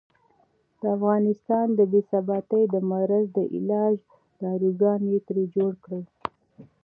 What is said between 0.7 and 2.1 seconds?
د افغانستان د بې